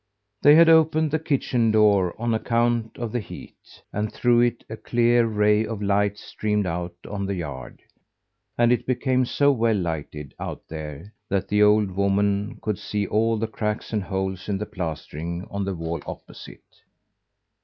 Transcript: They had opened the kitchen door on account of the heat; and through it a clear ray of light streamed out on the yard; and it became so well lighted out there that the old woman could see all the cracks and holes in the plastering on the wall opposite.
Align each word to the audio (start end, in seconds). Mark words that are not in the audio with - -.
They 0.41 0.55
had 0.55 0.67
opened 0.67 1.11
the 1.11 1.19
kitchen 1.19 1.69
door 1.69 2.19
on 2.19 2.33
account 2.33 2.97
of 2.97 3.11
the 3.11 3.19
heat; 3.19 3.83
and 3.93 4.11
through 4.11 4.39
it 4.41 4.63
a 4.67 4.75
clear 4.75 5.27
ray 5.27 5.63
of 5.63 5.79
light 5.79 6.17
streamed 6.17 6.65
out 6.65 6.95
on 7.07 7.27
the 7.27 7.35
yard; 7.35 7.83
and 8.57 8.71
it 8.71 8.87
became 8.87 9.25
so 9.27 9.51
well 9.51 9.75
lighted 9.77 10.33
out 10.39 10.63
there 10.67 11.13
that 11.29 11.49
the 11.49 11.61
old 11.61 11.91
woman 11.91 12.57
could 12.63 12.79
see 12.79 13.05
all 13.05 13.37
the 13.37 13.45
cracks 13.45 13.93
and 13.93 14.01
holes 14.01 14.49
in 14.49 14.57
the 14.57 14.65
plastering 14.65 15.45
on 15.51 15.65
the 15.65 15.75
wall 15.75 16.01
opposite. 16.07 16.81